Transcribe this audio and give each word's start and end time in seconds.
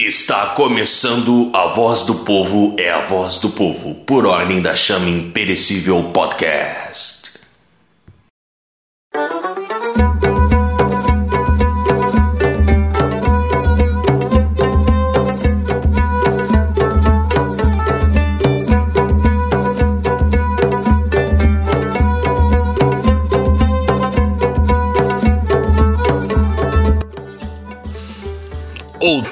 Está 0.00 0.50
começando 0.50 1.50
a 1.52 1.66
voz 1.66 2.02
do 2.02 2.20
povo 2.20 2.76
é 2.78 2.88
a 2.88 3.00
voz 3.00 3.38
do 3.40 3.50
povo, 3.50 3.96
por 4.06 4.26
ordem 4.26 4.62
da 4.62 4.72
chama 4.72 5.08
imperecível 5.08 6.12
podcast. 6.12 7.17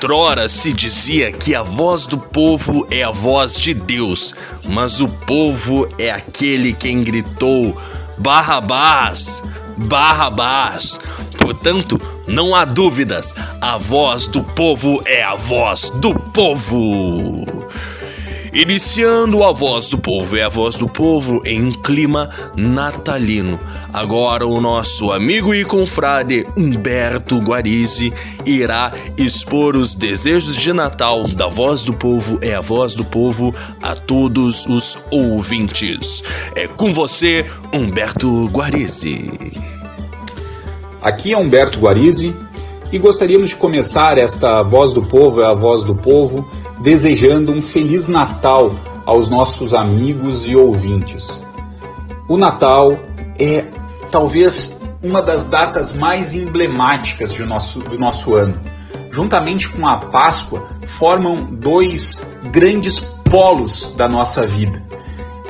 Outrora 0.06 0.48
se 0.48 0.72
dizia 0.72 1.32
que 1.32 1.52
a 1.52 1.64
voz 1.64 2.06
do 2.06 2.16
povo 2.16 2.86
é 2.92 3.02
a 3.02 3.10
voz 3.10 3.56
de 3.56 3.74
Deus, 3.74 4.36
mas 4.64 5.00
o 5.00 5.08
povo 5.08 5.88
é 5.98 6.12
aquele 6.12 6.72
quem 6.72 7.02
gritou: 7.02 7.76
Barrabás, 8.16 9.42
Barrabás. 9.76 11.00
Portanto, 11.36 12.00
não 12.24 12.54
há 12.54 12.64
dúvidas, 12.64 13.34
a 13.60 13.78
voz 13.78 14.28
do 14.28 14.44
povo 14.44 15.02
é 15.06 15.24
a 15.24 15.34
voz 15.34 15.90
do 15.90 16.14
povo. 16.14 17.44
Iniciando 18.56 19.44
a 19.44 19.52
voz 19.52 19.90
do 19.90 19.98
povo, 19.98 20.34
é 20.34 20.42
a 20.42 20.48
voz 20.48 20.76
do 20.76 20.88
povo 20.88 21.42
em 21.44 21.62
um 21.62 21.72
clima 21.72 22.26
natalino. 22.56 23.60
Agora 23.92 24.46
o 24.46 24.62
nosso 24.62 25.12
amigo 25.12 25.54
e 25.54 25.62
confrade 25.62 26.46
Humberto 26.56 27.36
Guarizi 27.38 28.14
irá 28.46 28.90
expor 29.18 29.76
os 29.76 29.94
desejos 29.94 30.56
de 30.56 30.72
Natal 30.72 31.24
da 31.24 31.48
voz 31.48 31.82
do 31.82 31.92
povo, 31.92 32.38
é 32.40 32.54
a 32.54 32.62
voz 32.62 32.94
do 32.94 33.04
povo 33.04 33.54
a 33.82 33.94
todos 33.94 34.64
os 34.64 34.98
ouvintes. 35.10 36.50
É 36.56 36.66
com 36.66 36.94
você, 36.94 37.44
Humberto 37.74 38.46
Guarizi. 38.46 39.52
Aqui 41.02 41.34
é 41.34 41.36
Humberto 41.36 41.78
Guarizi 41.78 42.34
e 42.90 42.96
gostaríamos 42.96 43.50
de 43.50 43.56
começar 43.56 44.16
esta 44.16 44.62
voz 44.62 44.94
do 44.94 45.02
povo, 45.02 45.42
é 45.42 45.46
a 45.46 45.52
voz 45.52 45.84
do 45.84 45.94
povo 45.94 46.48
desejando 46.80 47.52
um 47.52 47.62
Feliz 47.62 48.08
Natal 48.08 48.70
aos 49.04 49.28
nossos 49.28 49.72
amigos 49.72 50.46
e 50.46 50.56
ouvintes. 50.56 51.40
O 52.28 52.36
Natal 52.36 52.98
é 53.38 53.64
talvez 54.10 54.80
uma 55.02 55.22
das 55.22 55.44
datas 55.44 55.92
mais 55.92 56.34
emblemáticas 56.34 57.32
do 57.32 57.46
nosso, 57.46 57.80
do 57.80 57.98
nosso 57.98 58.34
ano. 58.34 58.58
Juntamente 59.10 59.68
com 59.68 59.86
a 59.86 59.96
Páscoa, 59.96 60.66
formam 60.86 61.54
dois 61.54 62.26
grandes 62.50 63.00
polos 63.30 63.94
da 63.96 64.08
nossa 64.08 64.46
vida. 64.46 64.82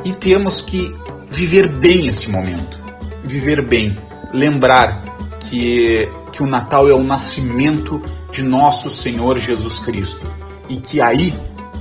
E 0.05 0.13
temos 0.13 0.61
que 0.61 0.95
viver 1.31 1.67
bem 1.69 2.07
este 2.07 2.31
momento. 2.31 2.79
Viver 3.25 3.63
bem. 3.63 3.99
Lembrar 4.33 5.03
que, 5.41 6.09
que 6.31 6.43
o 6.43 6.47
Natal 6.47 6.89
é 6.89 6.95
o 6.95 7.03
nascimento 7.03 8.03
de 8.31 8.43
nosso 8.43 8.91
Senhor 8.91 9.39
Jesus 9.39 9.79
Cristo 9.79 10.36
e 10.69 10.77
que 10.77 11.01
aí 11.01 11.33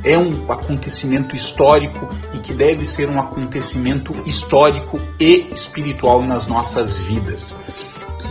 é 0.04 0.18
um 0.18 0.52
acontecimento 0.52 1.36
histórico 1.36 2.08
e 2.34 2.38
que 2.38 2.54
deve 2.54 2.86
ser 2.86 3.10
um 3.10 3.20
acontecimento 3.20 4.16
histórico 4.26 5.00
e 5.20 5.48
espiritual 5.52 6.22
nas 6.22 6.46
nossas 6.46 6.96
vidas. 6.96 7.54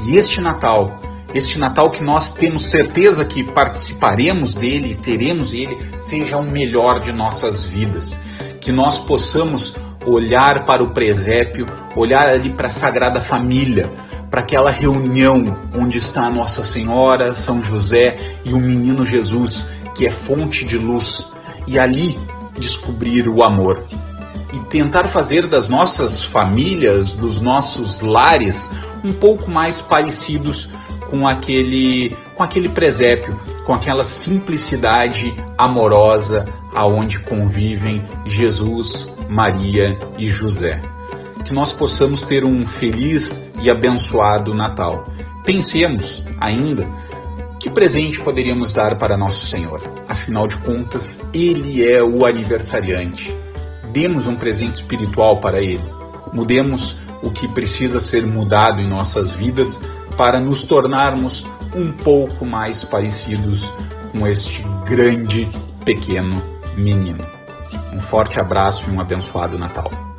Que 0.05 0.17
este 0.17 0.41
Natal, 0.41 0.93
este 1.35 1.59
Natal 1.59 1.91
que 1.91 2.03
nós 2.03 2.33
temos 2.33 2.67
certeza 2.67 3.25
que 3.25 3.43
participaremos 3.43 4.55
dele 4.55 4.97
teremos 5.03 5.53
ele, 5.53 5.77
seja 6.01 6.37
o 6.37 6.45
melhor 6.45 7.01
de 7.01 7.13
nossas 7.13 7.65
vidas. 7.65 8.17
Que 8.61 8.71
nós 8.71 8.99
possamos 8.99 9.75
olhar 10.07 10.65
para 10.65 10.83
o 10.83 10.91
presépio, 10.91 11.67
olhar 11.97 12.29
ali 12.29 12.51
para 12.51 12.69
a 12.69 12.71
Sagrada 12.71 13.21
Família, 13.21 13.91
para 14.31 14.41
aquela 14.41 14.71
reunião 14.71 15.57
onde 15.77 15.99
está 15.99 16.31
Nossa 16.31 16.65
Senhora, 16.65 17.35
São 17.35 17.63
José 17.63 18.17
e 18.45 18.53
o 18.53 18.59
menino 18.59 19.05
Jesus 19.05 19.67
que 19.95 20.07
é 20.07 20.11
fonte 20.11 20.65
de 20.65 20.77
luz, 20.77 21.29
e 21.67 21.79
ali 21.79 22.19
descobrir 22.59 23.29
o 23.29 23.43
amor. 23.43 23.83
E 24.53 24.59
tentar 24.67 25.05
fazer 25.05 25.47
das 25.47 25.69
nossas 25.69 26.23
famílias, 26.23 27.13
dos 27.13 27.41
nossos 27.41 28.01
lares, 28.01 28.71
um 29.03 29.13
pouco 29.13 29.51
mais 29.51 29.83
parecidos 29.83 30.69
com 31.11 31.27
aquele, 31.27 32.17
com 32.35 32.43
aquele 32.43 32.69
presépio, 32.69 33.39
com 33.65 33.75
aquela 33.75 34.05
simplicidade 34.05 35.35
amorosa 35.57 36.45
aonde 36.75 37.21
convivem 37.21 38.03
Jesus, 38.27 39.17
Maria 39.29 39.99
e 40.19 40.29
José. 40.29 40.81
Que 41.45 41.55
nós 41.55 41.73
possamos 41.73 42.23
ter 42.23 42.45
um 42.45 42.67
feliz 42.67 43.43
e 43.61 43.71
abençoado 43.71 44.55
Natal. 44.55 45.09
Pensemos 45.45 46.23
ainda 46.41 46.87
que 47.65 47.71
presente 47.71 48.21
poderíamos 48.21 48.75
dar 48.75 48.99
para 48.99 49.17
Nosso 49.17 49.47
Senhor? 49.47 49.81
Afinal 50.07 50.47
de 50.47 50.59
contas, 50.59 51.27
Ele 51.33 51.83
é 51.83 52.03
o 52.03 52.27
aniversariante. 52.27 53.35
Demos 53.91 54.27
um 54.27 54.37
presente 54.37 54.77
espiritual 54.77 55.39
para 55.39 55.63
Ele. 55.63 55.81
Mudemos 56.31 56.99
o 57.23 57.31
que 57.31 57.49
precisa 57.49 58.01
ser 58.01 58.27
mudado 58.27 58.83
em 58.83 58.87
nossas 58.87 59.31
vidas 59.31 59.81
para 60.15 60.39
nos 60.39 60.63
tornarmos 60.65 61.47
um 61.75 61.91
pouco 61.91 62.45
mais 62.45 62.85
parecidos 62.85 63.73
com 64.13 64.27
este 64.27 64.63
grande 64.85 65.51
pequeno 65.87 66.37
menino. 66.77 67.27
Um 67.95 68.01
forte 68.01 68.39
abraço 68.39 68.91
e 68.91 68.93
um 68.93 69.01
abençoado 69.01 69.59
Natal. 69.59 70.14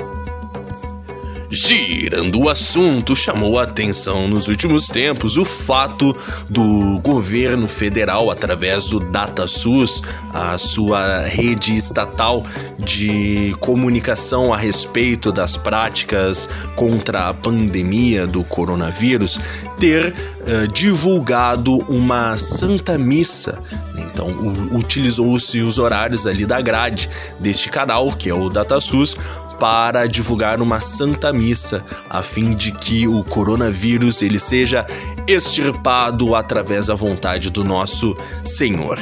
Girando 1.49 2.39
o 2.39 2.49
assunto, 2.49 3.15
chamou 3.15 3.59
a 3.59 3.63
atenção 3.63 4.27
nos 4.27 4.47
últimos 4.47 4.87
tempos 4.87 5.37
o 5.37 5.45
fato 5.45 6.15
do 6.49 6.99
governo 6.99 7.67
federal, 7.67 8.31
através 8.31 8.85
do 8.85 8.99
DataSUS, 8.99 10.01
a 10.33 10.57
sua 10.57 11.19
rede 11.19 11.75
estatal 11.75 12.43
de 12.79 13.55
comunicação 13.59 14.53
a 14.53 14.57
respeito 14.57 15.31
das 15.31 15.55
práticas 15.55 16.49
contra 16.75 17.29
a 17.29 17.33
pandemia 17.33 18.25
do 18.25 18.43
coronavírus, 18.43 19.39
ter 19.77 20.13
uh, 20.13 20.67
divulgado 20.73 21.77
uma 21.87 22.37
Santa 22.37 22.97
Missa. 22.97 23.59
Então, 23.97 24.29
utilizou-se 24.71 25.59
os 25.61 25.77
horários 25.77 26.25
ali 26.25 26.45
da 26.45 26.59
grade 26.61 27.09
deste 27.39 27.69
canal, 27.69 28.11
que 28.11 28.29
é 28.29 28.33
o 28.33 28.49
DataSUS, 28.49 29.15
para 29.59 30.07
divulgar 30.07 30.61
uma 30.61 30.79
santa 30.79 31.31
missa 31.31 31.83
a 32.09 32.21
fim 32.21 32.53
de 32.53 32.71
que 32.71 33.07
o 33.07 33.23
coronavírus 33.23 34.21
ele 34.21 34.39
seja 34.39 34.85
extirpado 35.27 36.35
através 36.35 36.87
da 36.87 36.95
vontade 36.95 37.49
do 37.49 37.63
nosso 37.63 38.15
Senhor. 38.43 38.97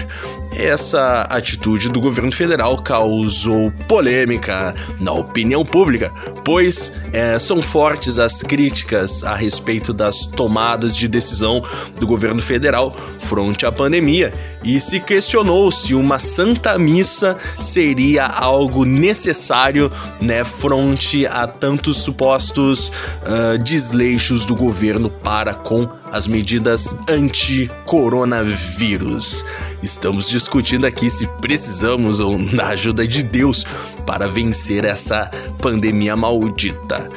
Essa 0.55 1.21
atitude 1.29 1.89
do 1.89 1.99
governo 1.99 2.31
federal 2.31 2.77
causou 2.77 3.71
polêmica 3.87 4.73
na 4.99 5.11
opinião 5.11 5.65
pública, 5.65 6.11
pois 6.45 6.93
é, 7.11 7.39
são 7.39 7.61
fortes 7.61 8.19
as 8.19 8.41
críticas 8.41 9.23
a 9.23 9.35
respeito 9.35 9.93
das 9.93 10.25
tomadas 10.25 10.95
de 10.95 11.07
decisão 11.07 11.61
do 11.99 12.05
governo 12.05 12.41
federal 12.41 12.95
frente 13.19 13.65
à 13.65 13.71
pandemia 13.71 14.33
e 14.63 14.79
se 14.79 14.99
questionou 14.99 15.71
se 15.71 15.93
uma 15.93 16.19
santa 16.19 16.77
missa 16.77 17.37
seria 17.59 18.25
algo 18.25 18.85
necessário 18.85 19.91
né, 20.21 20.43
frente 20.43 21.25
a 21.27 21.45
tantos 21.47 21.97
supostos 21.97 22.89
uh, 22.89 23.57
desleixos 23.61 24.45
do 24.45 24.55
governo 24.55 25.09
para 25.09 25.53
com 25.53 25.89
as 26.13 26.27
medidas 26.27 26.95
anti-coronavírus. 27.09 29.43
Estamos 29.81 30.29
discutindo 30.29 30.85
aqui 30.85 31.09
se 31.09 31.25
precisamos 31.41 32.19
ou 32.19 32.37
da 32.55 32.67
ajuda 32.67 33.07
de 33.07 33.23
Deus 33.23 33.65
para 34.05 34.27
vencer 34.27 34.85
essa 34.85 35.31
pandemia 35.59 36.15
maldita. 36.15 37.09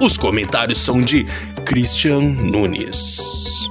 Os 0.00 0.16
comentários 0.16 0.78
são 0.78 1.02
de 1.02 1.26
Christian 1.64 2.20
Nunes. 2.20 3.68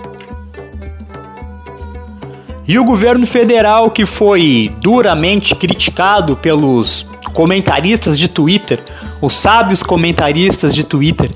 E 2.68 2.78
o 2.78 2.84
governo 2.84 3.26
federal, 3.26 3.90
que 3.90 4.06
foi 4.06 4.70
duramente 4.82 5.56
criticado 5.56 6.36
pelos 6.36 7.08
comentaristas 7.34 8.20
de 8.20 8.28
Twitter, 8.28 8.84
os 9.22 9.32
sábios 9.32 9.82
comentaristas 9.82 10.76
de 10.76 10.84
Twitter, 10.84 11.32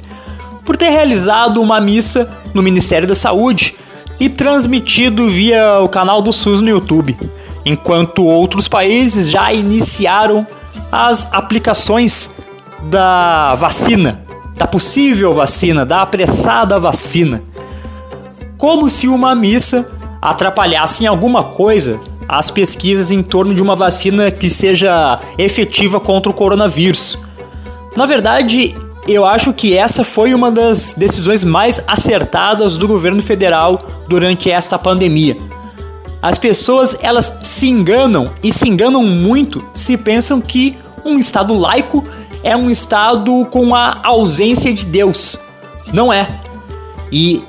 por 0.66 0.75
ter 0.75 0.89
realizado 0.89 1.62
uma 1.62 1.80
missa 1.80 2.30
no 2.54 2.62
Ministério 2.62 3.08
da 3.08 3.16
Saúde 3.16 3.76
e 4.20 4.30
transmitido 4.30 5.30
via 5.30 5.80
o 5.80 5.90
canal 5.90 6.22
do 6.22 6.32
SUS 6.32 6.62
no 6.62 6.70
YouTube, 6.70 7.18
enquanto 7.66 8.24
outros 8.24 8.68
países 8.68 9.30
já 9.30 9.54
iniciaram 9.54 10.46
as 10.92 11.32
aplicações 11.32 12.30
da 12.84 13.56
vacina, 13.56 14.24
da 14.56 14.68
possível 14.68 15.34
vacina, 15.34 15.86
da 15.86 16.02
apressada 16.02 16.80
vacina. 16.80 17.44
Como 18.58 18.90
se 18.90 19.08
uma 19.08 19.36
missa 19.36 19.90
atrapalhasse 20.22 21.04
em 21.04 21.08
alguma 21.08 21.44
coisa 21.44 22.00
as 22.28 22.52
pesquisas 22.52 23.12
em 23.12 23.24
torno 23.24 23.56
de 23.56 23.62
uma 23.62 23.76
vacina 23.76 24.30
que 24.32 24.50
seja 24.50 25.20
efetiva 25.38 26.00
contra 26.00 26.30
o 26.30 26.36
coronavírus. 26.36 27.18
Na 27.96 28.06
verdade, 28.06 28.76
eu 29.07 29.25
acho 29.25 29.54
que 29.54 29.75
essa 29.75 30.04
foi 30.04 30.33
uma 30.33 30.51
das 30.51 30.94
decisões 30.94 31.44
mais 31.44 31.81
acertadas 31.88 32.77
do 32.77 32.88
governo 32.88 33.21
federal 33.21 33.88
durante 34.07 34.51
esta 34.51 34.77
pandemia. 34.77 35.38
As 36.21 36.38
pessoas 36.38 36.98
elas 37.01 37.33
se 37.44 37.69
enganam 37.69 38.30
e 38.44 38.51
se 38.51 38.68
enganam 38.68 39.04
muito 39.04 39.63
se 39.74 39.95
pensam 39.95 40.42
que 40.42 40.77
um 41.06 41.18
estado 41.18 41.57
laico 41.57 42.04
é 42.44 42.56
um 42.56 42.69
estado 42.69 43.45
com 43.45 43.74
a 43.74 44.00
ausência 44.04 44.74
de 44.74 44.86
Deus. 44.86 45.39
Não 45.94 46.12
é. 46.12 46.27
E 47.12 47.42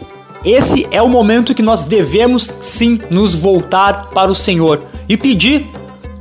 esse 0.44 0.87
é 0.93 1.02
o 1.02 1.08
momento 1.08 1.54
que 1.54 1.62
nós 1.62 1.87
devemos 1.87 2.54
sim 2.61 3.00
nos 3.11 3.34
voltar 3.34 4.11
para 4.11 4.31
o 4.31 4.34
Senhor 4.34 4.82
e 5.08 5.16
pedir 5.16 5.66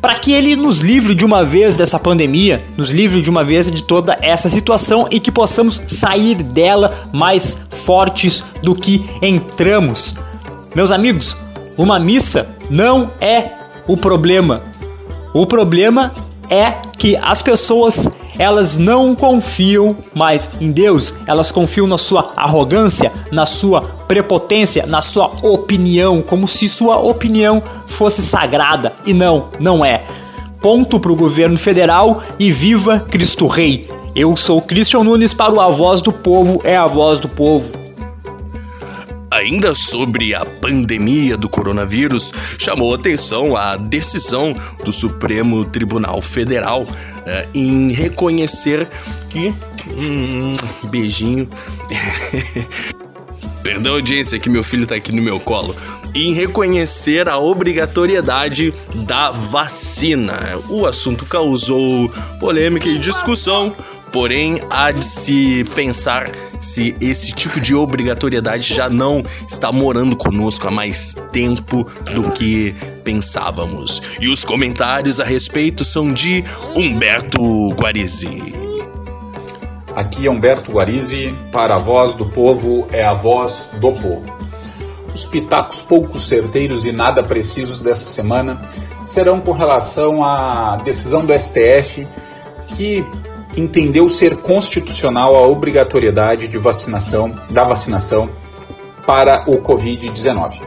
para 0.08 0.20
que 0.20 0.32
ele 0.32 0.56
nos 0.56 0.80
livre 0.80 1.14
de 1.14 1.26
uma 1.26 1.44
vez 1.44 1.76
dessa 1.76 2.00
pandemia, 2.00 2.64
nos 2.78 2.92
livre 2.92 3.22
de 3.22 3.30
uma 3.30 3.44
vez 3.44 3.70
de 3.70 3.84
toda 3.84 4.18
essa 4.22 4.50
situação 4.50 5.06
e 5.12 5.20
que 5.20 5.30
possamos 5.30 5.82
sair 5.86 6.36
dela 6.36 7.10
mais 7.12 7.58
fortes 7.72 8.42
do 8.64 8.74
que 8.74 9.06
entramos. 9.22 10.16
Meus 10.74 10.94
amigos, 10.94 11.36
uma 11.78 12.00
missa 12.00 12.48
não 12.70 13.12
é 13.20 13.50
o 13.86 13.98
problema. 13.98 14.62
O 15.34 15.46
problema 15.46 16.14
é 16.50 16.72
que 16.98 17.18
as 17.18 17.42
pessoas 17.42 18.08
elas 18.40 18.78
não 18.78 19.14
confiam 19.14 19.98
mais 20.16 20.50
em 20.62 20.72
Deus, 20.72 21.16
elas 21.26 21.52
confiam 21.52 21.86
na 21.86 21.98
sua 21.98 22.28
arrogância, 22.34 23.12
na 23.30 23.46
sua 23.46 23.82
prepotência, 24.08 24.86
na 24.86 25.02
sua 25.02 25.28
opinião, 25.44 26.22
como 26.22 26.48
se 26.48 26.68
sua 26.70 26.98
opinião 26.98 27.62
fosse 27.88 28.22
sagrada 28.22 28.94
e 29.06 29.14
não, 29.14 29.50
não 29.60 29.84
é. 29.84 30.04
Ponto 30.62 31.00
para 31.00 31.12
o 31.12 31.16
governo 31.16 31.58
federal 31.58 32.24
e 32.40 32.52
viva 32.52 33.00
Cristo 33.00 33.48
Rei. 33.48 33.88
Eu 34.16 34.36
sou 34.36 34.62
Christian 34.62 35.04
Nunes 35.04 35.34
para 35.34 35.54
o 35.54 35.62
A 35.62 35.70
Voz 35.70 36.02
do 36.02 36.12
Povo 36.12 36.62
é 36.64 36.76
a 36.76 36.88
Voz 36.88 37.20
do 37.20 37.30
Povo. 37.30 37.72
Ainda 39.30 39.76
sobre 39.76 40.34
a 40.34 40.44
pandemia 40.44 41.38
do 41.38 41.48
coronavírus, 41.48 42.32
chamou 42.58 42.96
atenção 42.96 43.56
a 43.56 43.76
decisão 43.76 44.56
do 44.84 44.92
Supremo 44.92 45.64
Tribunal 45.66 46.22
Federal 46.22 46.88
eh, 47.26 47.48
em 47.54 47.92
reconhecer 47.92 48.88
que. 49.30 49.54
Hum, 49.96 50.56
beijinho. 50.90 51.48
Perdão, 53.64 53.96
audiência, 53.96 54.40
que 54.40 54.50
meu 54.50 54.64
filho 54.64 54.88
tá 54.88 54.96
aqui 54.96 55.12
no 55.12 55.22
meu 55.22 55.40
colo. 55.40 55.76
Em 56.14 56.34
reconhecer 56.34 57.28
a 57.28 57.38
obrigatoriedade 57.38 58.74
da 59.06 59.32
vacina. 59.32 60.38
O 60.70 60.86
assunto 60.86 61.26
causou 61.26 62.10
polêmica 62.40 62.88
e 62.88 62.98
discussão 62.98 63.76
Porém, 64.12 64.60
há 64.70 64.92
de 64.92 65.06
se 65.06 65.66
pensar 65.76 66.32
se 66.60 66.96
esse 67.00 67.32
tipo 67.34 67.60
de 67.60 67.76
obrigatoriedade 67.76 68.74
já 68.74 68.90
não 68.90 69.24
está 69.48 69.72
morando 69.72 70.16
conosco 70.16 70.68
há 70.68 70.72
mais 70.72 71.16
tempo 71.32 71.84
do 72.14 72.32
que 72.32 72.74
pensávamos. 73.04 74.18
E 74.20 74.28
os 74.28 74.44
comentários 74.44 75.20
a 75.20 75.24
respeito 75.24 75.84
são 75.84 76.12
de 76.12 76.44
Humberto 76.76 77.70
Guarizi. 77.70 78.67
Aqui 79.98 80.28
é 80.28 80.30
Humberto 80.30 80.72
Guarizi, 80.72 81.36
para 81.52 81.74
a 81.74 81.80
voz 81.80 82.14
do 82.14 82.24
povo 82.24 82.88
é 82.92 83.04
a 83.04 83.16
voz 83.16 83.64
do 83.80 83.92
povo. 83.94 84.32
Os 85.12 85.26
pitacos 85.26 85.82
pouco 85.82 86.20
certeiros 86.20 86.86
e 86.86 86.92
nada 86.92 87.24
precisos 87.24 87.80
dessa 87.80 88.06
semana 88.06 88.62
serão 89.08 89.42
com 89.42 89.52
relação 89.52 90.24
à 90.24 90.76
decisão 90.86 91.26
do 91.26 91.34
STF 91.34 92.08
que 92.76 93.04
entendeu 93.58 94.08
ser 94.08 94.38
constitucional 94.38 95.36
a 95.36 95.48
obrigatoriedade 95.48 96.48
de 96.48 96.60
vacinação, 96.60 97.36
da 97.50 97.64
vacinação 97.64 98.30
para 99.04 99.50
o 99.50 99.58
Covid-19. 99.64 100.62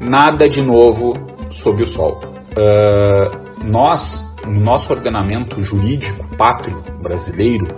Nada 0.00 0.48
de 0.48 0.62
novo 0.62 1.12
sob 1.50 1.82
o 1.82 1.86
sol. 1.86 2.22
Uh, 2.52 3.64
nós, 3.64 4.34
no 4.46 4.60
nosso 4.60 4.92
ordenamento 4.92 5.62
jurídico 5.62 6.24
pátrio 6.36 6.76
brasileiro, 7.00 7.68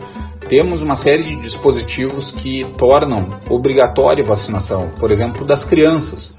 temos 0.48 0.80
uma 0.80 0.96
série 0.96 1.22
de 1.22 1.36
dispositivos 1.36 2.30
que 2.30 2.64
tornam 2.76 3.28
obrigatória 3.48 4.24
a 4.24 4.26
vacinação, 4.26 4.90
por 4.98 5.10
exemplo, 5.10 5.44
das 5.44 5.64
crianças. 5.64 6.34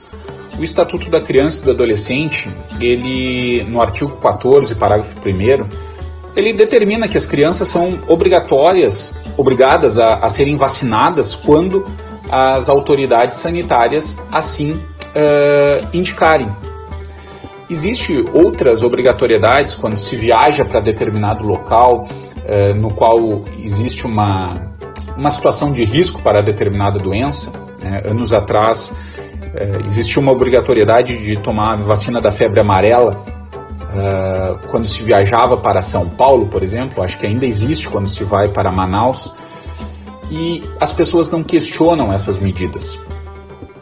O 0.57 0.63
Estatuto 0.63 1.09
da 1.09 1.21
Criança 1.21 1.61
e 1.61 1.65
do 1.65 1.71
Adolescente, 1.71 2.49
ele 2.79 3.63
no 3.63 3.81
artigo 3.81 4.11
14, 4.17 4.75
parágrafo 4.75 5.15
1 5.19 5.89
ele 6.35 6.53
determina 6.53 7.07
que 7.07 7.17
as 7.17 7.25
crianças 7.25 7.67
são 7.67 7.99
obrigatórias, 8.07 9.13
obrigadas 9.35 9.97
a, 9.97 10.15
a 10.15 10.29
serem 10.29 10.55
vacinadas 10.55 11.33
quando 11.33 11.85
as 12.31 12.69
autoridades 12.69 13.37
sanitárias 13.37 14.21
assim 14.31 14.71
uh, 14.73 15.87
indicarem. 15.93 16.49
Existem 17.69 18.25
outras 18.33 18.83
obrigatoriedades 18.83 19.75
quando 19.75 19.95
se 19.95 20.15
viaja 20.15 20.65
para 20.65 20.79
determinado 20.79 21.45
local 21.45 22.07
uh, 22.09 22.73
no 22.75 22.89
qual 22.89 23.19
existe 23.63 24.05
uma, 24.05 24.73
uma 25.15 25.29
situação 25.29 25.71
de 25.71 25.83
risco 25.83 26.21
para 26.21 26.41
determinada 26.41 26.97
doença. 26.97 27.51
Né? 27.81 28.01
Anos 28.05 28.33
atrás 28.33 28.91
uh, 28.91 29.85
existia 29.85 30.19
uma 30.21 30.31
obrigatoriedade 30.31 31.17
de 31.17 31.37
tomar 31.37 31.73
a 31.73 31.75
vacina 31.75 32.19
da 32.19 32.31
febre 32.31 32.59
amarela 32.59 33.15
Uh, 33.89 34.59
quando 34.69 34.85
se 34.85 35.01
viajava 35.01 35.57
para 35.57 35.81
São 35.81 36.07
Paulo, 36.07 36.45
por 36.45 36.61
exemplo, 36.61 37.01
acho 37.01 37.17
que 37.17 37.25
ainda 37.25 37.43
existe 37.43 37.89
quando 37.89 38.07
se 38.07 38.23
vai 38.23 38.47
para 38.47 38.71
Manaus, 38.71 39.33
e 40.29 40.61
as 40.79 40.93
pessoas 40.93 41.31
não 41.31 41.43
questionam 41.43 42.13
essas 42.13 42.39
medidas. 42.39 42.99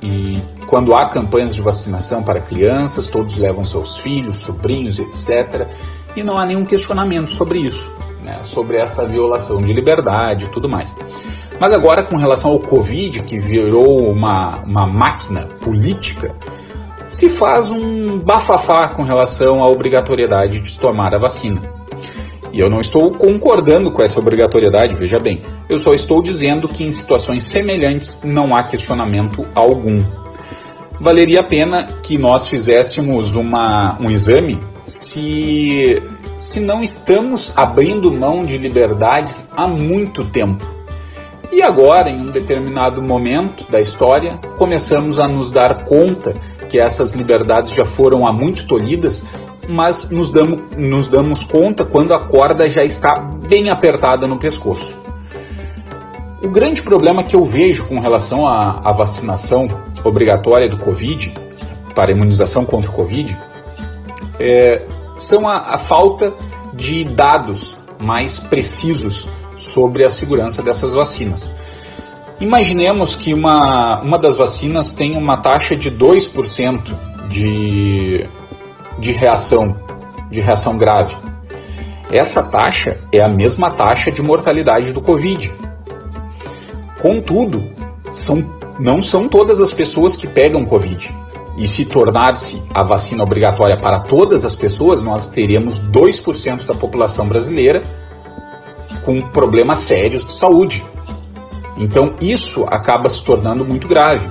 E 0.02 0.42
quando 0.68 0.94
há 0.94 1.06
campanhas 1.06 1.56
de 1.56 1.62
vacinação 1.62 2.22
para 2.22 2.40
crianças, 2.40 3.08
todos 3.08 3.38
levam 3.38 3.64
seus 3.64 3.98
filhos, 3.98 4.38
sobrinhos, 4.38 5.00
etc. 5.00 5.66
E 6.16 6.22
não 6.22 6.38
há 6.38 6.46
nenhum 6.46 6.66
questionamento 6.66 7.32
sobre 7.32 7.60
isso, 7.60 7.92
né, 8.24 8.38
sobre 8.44 8.78
essa 8.78 9.06
violação 9.06 9.62
de 9.62 9.72
liberdade 9.72 10.46
e 10.46 10.48
tudo 10.50 10.68
mais. 10.68 10.96
Mas 11.60 11.74
agora, 11.74 12.04
com 12.04 12.18
relação 12.18 12.52
ao 12.52 12.60
Covid, 12.60 13.24
que 13.24 13.40
virou 13.40 14.12
uma, 14.12 14.58
uma 14.58 14.86
máquina 14.86 15.48
política, 15.64 16.36
se 17.04 17.30
faz 17.30 17.70
um 17.72 18.20
bafafá 18.20 18.90
com 18.90 19.02
relação 19.02 19.64
à 19.64 19.68
obrigatoriedade 19.68 20.60
de 20.60 20.78
tomar 20.78 21.16
a 21.16 21.18
vacina. 21.18 21.62
E 22.52 22.60
eu 22.60 22.70
não 22.70 22.82
estou 22.82 23.12
concordando 23.12 23.90
com 23.92 24.02
essa 24.02 24.20
obrigatoriedade, 24.20 24.94
veja 24.96 25.20
bem. 25.20 25.42
Eu 25.70 25.80
só 25.80 25.94
estou 25.94 26.22
dizendo 26.22 26.68
que 26.68 26.84
em 26.84 26.92
situações 26.92 27.44
semelhantes 27.44 28.20
não 28.24 28.56
há 28.56 28.64
questionamento 28.64 29.46
algum. 29.56 30.00
Valeria 31.00 31.42
a 31.42 31.44
pena 31.44 31.88
que 32.02 32.18
nós 32.18 32.48
fizéssemos 32.48 33.36
uma, 33.36 33.96
um 34.00 34.10
exame 34.10 34.60
se, 34.88 36.02
se 36.36 36.60
não 36.60 36.82
estamos 36.82 37.54
abrindo 37.56 38.12
mão 38.12 38.44
de 38.44 38.58
liberdades 38.58 39.46
há 39.56 39.68
muito 39.68 40.26
tempo. 40.26 40.66
E 41.52 41.62
agora, 41.62 42.10
em 42.10 42.20
um 42.22 42.32
determinado 42.32 43.02
momento 43.02 43.70
da 43.72 43.80
história, 43.80 44.40
começamos 44.58 45.20
a 45.20 45.28
nos 45.28 45.52
dar 45.52 45.86
conta 45.86 46.36
que 46.68 46.80
essas 46.80 47.14
liberdades 47.14 47.74
já 47.74 47.86
foram 47.86 48.26
há 48.26 48.34
muito 48.34 48.68
tolhidas, 48.68 49.24
mas 49.70 50.10
nos 50.10 50.30
damos, 50.30 50.72
nos 50.72 51.08
damos 51.08 51.44
conta 51.44 51.86
quando 51.86 52.14
a 52.14 52.20
corda 52.20 52.70
já 52.70 52.84
está 52.84 53.20
bem 53.20 53.70
apertada 53.70 54.26
no 54.26 54.38
pescoço. 54.38 54.96
O 56.42 56.50
grande 56.50 56.82
problema 56.82 57.24
que 57.24 57.36
eu 57.36 57.46
vejo 57.46 57.86
com 57.86 58.00
relação 58.00 58.48
à, 58.48 58.82
à 58.84 58.92
vacinação 58.92 59.70
obrigatória 60.04 60.70
do 60.70 60.78
Covid, 60.78 61.34
para 61.96 62.12
imunização 62.12 62.66
contra 62.66 62.90
o 62.90 62.94
Covid, 62.94 63.38
é, 64.40 64.82
são 65.18 65.48
a, 65.48 65.58
a 65.58 65.78
falta 65.78 66.34
de 66.74 67.04
dados 67.04 67.76
mais 68.00 68.40
precisos 68.40 69.28
sobre 69.56 70.04
a 70.04 70.10
segurança 70.10 70.62
dessas 70.62 70.94
vacinas. 70.94 71.54
Imaginemos 72.40 73.16
que 73.16 73.34
uma, 73.34 74.00
uma 74.02 74.20
das 74.20 74.36
vacinas 74.36 74.94
tem 74.94 75.18
uma 75.18 75.38
taxa 75.38 75.76
de 75.76 75.90
2% 75.90 76.94
de, 77.30 78.26
de 79.00 79.12
reação, 79.12 79.76
de 80.30 80.40
reação 80.40 80.78
grave. 80.78 81.16
Essa 82.12 82.44
taxa 82.44 83.00
é 83.12 83.22
a 83.22 83.28
mesma 83.28 83.72
taxa 83.72 84.12
de 84.12 84.22
mortalidade 84.22 84.94
do 84.94 85.02
Covid. 85.02 85.52
Contudo, 87.02 87.64
são, 88.14 88.57
não 88.80 89.02
são 89.02 89.28
todas 89.28 89.60
as 89.60 89.74
pessoas 89.74 90.16
que 90.16 90.28
pegam 90.28 90.66
Covid. 90.66 91.10
E 91.58 91.68
se 91.68 91.86
tornar-se 91.86 92.62
a 92.74 92.84
vacina 92.84 93.24
obrigatória 93.24 93.76
para 93.76 94.00
todas 94.00 94.46
as 94.46 94.56
pessoas, 94.56 95.02
nós 95.02 95.28
teremos 95.28 95.80
2% 95.80 96.66
da 96.66 96.76
população 96.76 97.28
brasileira 97.28 97.82
com 99.04 99.22
problemas 99.22 99.80
sérios 99.80 100.26
de 100.26 100.34
saúde. 100.34 100.86
Então 101.78 102.14
isso 102.22 102.66
acaba 102.66 103.10
se 103.10 103.24
tornando 103.24 103.66
muito 103.66 103.88
grave. 103.88 104.30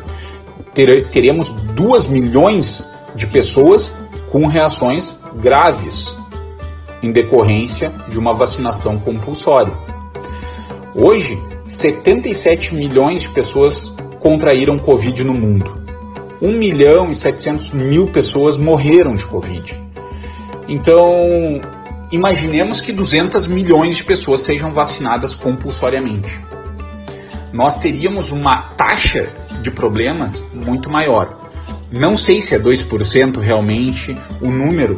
teremos 0.75 1.51
2 1.51 2.07
milhões 2.07 2.87
de 3.15 3.27
pessoas 3.27 3.93
com 4.31 4.47
reações 4.47 5.19
graves 5.35 6.15
em 7.03 7.11
decorrência 7.11 7.93
de 8.09 8.19
uma 8.19 8.33
vacinação 8.33 8.99
compulsória. 8.99 9.73
Hoje, 10.95 11.39
77 11.65 12.75
milhões 12.75 13.23
de 13.23 13.29
pessoas 13.31 13.95
contraíram 14.27 14.77
Covid 14.77 15.23
no 15.23 15.33
mundo. 15.33 15.73
1 16.43 16.59
milhão 16.59 17.13
e 17.13 17.15
700 17.15 17.71
mil 17.71 18.09
pessoas 18.09 18.57
morreram 18.57 19.15
de 19.15 19.25
Covid. 19.25 19.81
Então, 20.67 21.61
imaginemos 22.11 22.81
que 22.81 22.91
200 22.91 23.47
milhões 23.47 23.99
de 23.99 24.03
pessoas 24.03 24.41
sejam 24.41 24.73
vacinadas 24.73 25.37
compulsoriamente. 25.37 26.41
Nós 27.53 27.79
teríamos 27.79 28.33
uma 28.33 28.63
taxa 28.77 29.29
de 29.63 29.71
problemas 29.71 30.43
muito 30.53 30.91
maior. 30.91 31.49
Não 31.93 32.17
sei 32.17 32.41
se 32.41 32.53
é 32.53 32.59
2% 32.59 33.39
realmente 33.39 34.17
o 34.43 34.51
número 34.51 34.97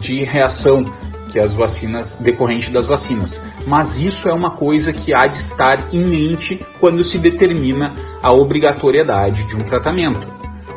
de 0.00 0.24
reação 0.24 0.90
que 1.30 1.38
as 1.38 1.52
vacinas 1.52 2.14
decorrente 2.18 2.70
das 2.70 2.86
vacinas, 2.86 3.38
mas 3.66 3.98
isso 3.98 4.28
é 4.28 4.32
uma 4.32 4.50
coisa 4.50 4.92
que 4.92 5.12
há 5.12 5.26
de 5.26 5.36
estar 5.36 5.92
em 5.92 6.04
mente 6.04 6.60
quando 6.78 7.04
se 7.04 7.18
determina 7.18 7.92
a 8.22 8.32
obrigatoriedade 8.32 9.44
de 9.44 9.56
um 9.56 9.60
tratamento. 9.60 10.26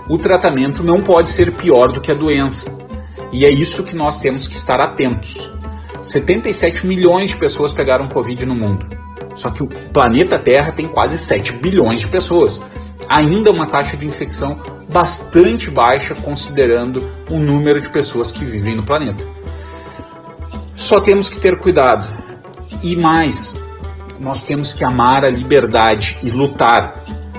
O 0.07 0.17
tratamento 0.17 0.83
não 0.83 1.01
pode 1.01 1.29
ser 1.29 1.51
pior 1.51 1.91
do 1.91 2.01
que 2.01 2.11
a 2.11 2.15
doença. 2.15 2.69
E 3.31 3.45
é 3.45 3.49
isso 3.49 3.83
que 3.83 3.95
nós 3.95 4.19
temos 4.19 4.47
que 4.47 4.55
estar 4.55 4.79
atentos. 4.79 5.49
77 6.01 6.85
milhões 6.85 7.29
de 7.29 7.37
pessoas 7.37 7.71
pegaram 7.71 8.09
Covid 8.09 8.45
no 8.45 8.53
mundo. 8.53 8.85
Só 9.35 9.49
que 9.49 9.63
o 9.63 9.67
planeta 9.67 10.37
Terra 10.37 10.71
tem 10.71 10.87
quase 10.87 11.17
7 11.17 11.53
bilhões 11.53 12.01
de 12.01 12.07
pessoas. 12.07 12.61
Ainda 13.07 13.49
uma 13.49 13.65
taxa 13.65 13.97
de 13.97 14.05
infecção 14.05 14.57
bastante 14.89 15.71
baixa 15.71 16.13
considerando 16.13 17.07
o 17.29 17.37
número 17.37 17.79
de 17.79 17.89
pessoas 17.89 18.31
que 18.31 18.43
vivem 18.43 18.75
no 18.75 18.83
planeta. 18.83 19.23
Só 20.75 20.99
temos 20.99 21.29
que 21.29 21.39
ter 21.39 21.57
cuidado. 21.57 22.07
E 22.83 22.97
mais, 22.97 23.57
nós 24.19 24.43
temos 24.43 24.73
que 24.73 24.83
amar 24.83 25.23
a 25.23 25.29
liberdade 25.29 26.19
e 26.21 26.29
lutar 26.29 26.95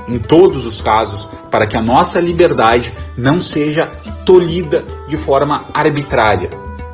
em 0.09 0.19
todos 0.19 0.65
os 0.65 0.81
casos 0.81 1.29
para 1.51 1.67
que 1.67 1.77
a 1.77 1.83
nossa 1.83 2.19
liberdade 2.19 2.93
não 3.17 3.39
seja 3.39 3.87
tolhida 4.25 4.83
de 5.07 5.17
forma 5.19 5.63
arbitrária. 5.73 6.49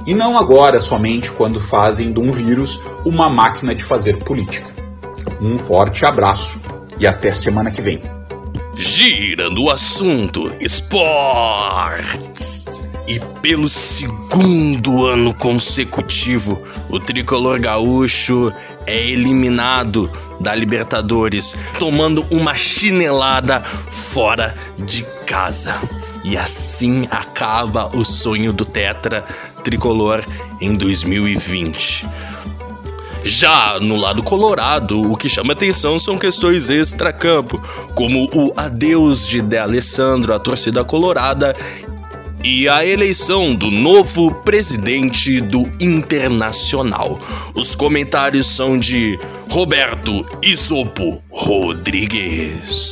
E 0.04 0.14
não 0.14 0.36
agora 0.36 0.80
somente 0.80 1.30
quando 1.30 1.60
fazem 1.60 2.12
de 2.12 2.18
um 2.18 2.32
vírus 2.32 2.80
uma 3.04 3.30
máquina 3.30 3.74
de 3.74 3.84
fazer 3.84 4.18
política. 4.18 4.68
Um 5.40 5.56
forte 5.56 6.04
abraço 6.04 6.60
e 6.98 7.06
até 7.06 7.30
semana 7.30 7.70
que 7.70 7.80
vem. 7.80 8.19
Girando 8.80 9.64
o 9.64 9.70
assunto 9.70 10.50
esportes. 10.58 12.02
E 13.06 13.20
pelo 13.42 13.68
segundo 13.68 15.04
ano 15.04 15.34
consecutivo, 15.34 16.58
o 16.88 16.98
tricolor 16.98 17.60
gaúcho 17.60 18.50
é 18.86 19.06
eliminado 19.06 20.10
da 20.40 20.54
Libertadores, 20.54 21.54
tomando 21.78 22.26
uma 22.30 22.54
chinelada 22.54 23.60
fora 23.60 24.54
de 24.78 25.04
casa. 25.26 25.74
E 26.24 26.38
assim 26.38 27.06
acaba 27.10 27.94
o 27.94 28.02
sonho 28.02 28.50
do 28.50 28.64
Tetra 28.64 29.26
tricolor 29.62 30.24
em 30.58 30.74
2020. 30.74 32.08
Já 33.22 33.78
no 33.80 33.96
lado 33.96 34.22
colorado, 34.22 35.12
o 35.12 35.16
que 35.16 35.28
chama 35.28 35.52
atenção 35.52 35.98
são 35.98 36.16
questões 36.16 36.70
extracampo, 36.70 37.60
como 37.94 38.28
o 38.34 38.52
adeus 38.56 39.26
de 39.26 39.42
De 39.42 39.58
Alessandro 39.58 40.32
à 40.34 40.38
torcida 40.38 40.82
colorada 40.84 41.54
e 42.42 42.66
a 42.68 42.84
eleição 42.84 43.54
do 43.54 43.70
novo 43.70 44.34
presidente 44.42 45.40
do 45.40 45.70
Internacional. 45.80 47.18
Os 47.54 47.74
comentários 47.74 48.46
são 48.46 48.78
de 48.78 49.18
Roberto 49.50 50.26
Isopo 50.42 51.22
Rodrigues. 51.30 52.90